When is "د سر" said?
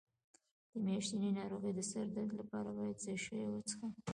1.75-2.05